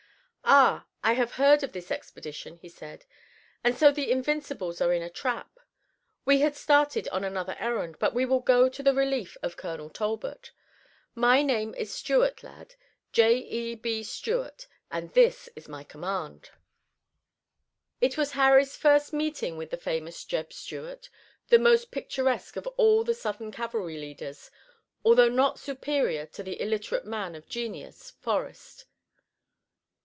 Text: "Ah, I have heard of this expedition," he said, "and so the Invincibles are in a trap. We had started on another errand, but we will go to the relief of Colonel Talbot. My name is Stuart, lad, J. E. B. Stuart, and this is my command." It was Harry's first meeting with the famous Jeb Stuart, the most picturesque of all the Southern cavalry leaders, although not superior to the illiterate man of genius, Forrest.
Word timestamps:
"Ah, 0.43 0.85
I 1.01 1.13
have 1.13 1.33
heard 1.33 1.63
of 1.63 1.71
this 1.71 1.91
expedition," 1.91 2.57
he 2.57 2.67
said, 2.67 3.05
"and 3.63 3.77
so 3.77 3.89
the 3.89 4.11
Invincibles 4.11 4.81
are 4.81 4.91
in 4.91 5.01
a 5.01 5.09
trap. 5.09 5.57
We 6.25 6.41
had 6.41 6.57
started 6.57 7.07
on 7.07 7.23
another 7.23 7.55
errand, 7.57 7.97
but 7.99 8.13
we 8.13 8.25
will 8.25 8.41
go 8.41 8.67
to 8.67 8.83
the 8.83 8.93
relief 8.93 9.37
of 9.41 9.55
Colonel 9.55 9.89
Talbot. 9.89 10.51
My 11.15 11.41
name 11.41 11.73
is 11.75 11.93
Stuart, 11.93 12.43
lad, 12.43 12.75
J. 13.13 13.37
E. 13.37 13.75
B. 13.75 14.03
Stuart, 14.03 14.67
and 14.91 15.13
this 15.13 15.47
is 15.55 15.69
my 15.69 15.85
command." 15.85 16.49
It 18.01 18.17
was 18.17 18.33
Harry's 18.33 18.75
first 18.75 19.13
meeting 19.13 19.55
with 19.55 19.69
the 19.69 19.77
famous 19.77 20.25
Jeb 20.25 20.51
Stuart, 20.51 21.09
the 21.47 21.59
most 21.59 21.91
picturesque 21.91 22.57
of 22.57 22.67
all 22.75 23.05
the 23.05 23.13
Southern 23.13 23.53
cavalry 23.53 23.97
leaders, 23.97 24.51
although 25.05 25.29
not 25.29 25.59
superior 25.59 26.25
to 26.25 26.43
the 26.43 26.59
illiterate 26.61 27.05
man 27.05 27.35
of 27.35 27.47
genius, 27.47 28.11
Forrest. 28.19 28.85